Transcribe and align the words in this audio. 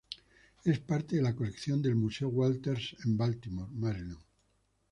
Es 0.63 0.79
parte 0.79 1.15
de 1.17 1.21
la 1.21 1.35
colección 1.35 1.79
del 1.79 1.93
Museo 1.95 2.27
Walters 2.29 2.95
en 3.05 3.15
Baltimore, 3.15 3.69
Maryland. 3.71 4.17